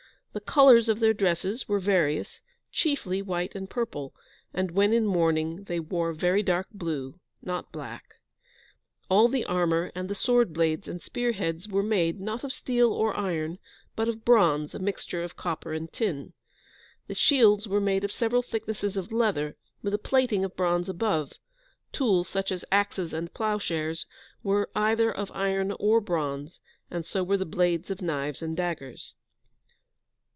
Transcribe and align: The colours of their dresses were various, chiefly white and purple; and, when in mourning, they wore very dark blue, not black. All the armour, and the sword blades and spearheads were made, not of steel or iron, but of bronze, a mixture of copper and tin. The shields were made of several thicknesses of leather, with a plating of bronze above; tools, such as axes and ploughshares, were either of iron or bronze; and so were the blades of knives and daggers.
The 0.33 0.39
colours 0.39 0.87
of 0.87 1.01
their 1.01 1.13
dresses 1.13 1.67
were 1.67 1.81
various, 1.81 2.39
chiefly 2.71 3.21
white 3.21 3.53
and 3.53 3.69
purple; 3.69 4.15
and, 4.53 4.71
when 4.71 4.93
in 4.93 5.05
mourning, 5.05 5.65
they 5.65 5.77
wore 5.81 6.13
very 6.13 6.41
dark 6.41 6.67
blue, 6.71 7.19
not 7.41 7.73
black. 7.73 8.13
All 9.09 9.27
the 9.27 9.43
armour, 9.43 9.91
and 9.93 10.07
the 10.07 10.15
sword 10.15 10.53
blades 10.53 10.87
and 10.87 11.01
spearheads 11.01 11.67
were 11.67 11.83
made, 11.83 12.21
not 12.21 12.45
of 12.45 12.53
steel 12.53 12.93
or 12.93 13.13
iron, 13.17 13.59
but 13.93 14.07
of 14.07 14.23
bronze, 14.23 14.73
a 14.73 14.79
mixture 14.79 15.21
of 15.21 15.35
copper 15.35 15.73
and 15.73 15.91
tin. 15.91 16.31
The 17.07 17.13
shields 17.13 17.67
were 17.67 17.81
made 17.81 18.05
of 18.05 18.11
several 18.13 18.41
thicknesses 18.41 18.95
of 18.95 19.11
leather, 19.11 19.57
with 19.81 19.93
a 19.93 19.97
plating 19.99 20.45
of 20.45 20.55
bronze 20.55 20.87
above; 20.87 21.33
tools, 21.91 22.29
such 22.29 22.53
as 22.53 22.63
axes 22.71 23.11
and 23.11 23.33
ploughshares, 23.33 24.05
were 24.43 24.69
either 24.77 25.11
of 25.11 25.29
iron 25.33 25.73
or 25.73 25.99
bronze; 25.99 26.61
and 26.89 27.05
so 27.05 27.21
were 27.21 27.35
the 27.35 27.45
blades 27.45 27.91
of 27.91 28.01
knives 28.01 28.41
and 28.41 28.55
daggers. 28.55 29.13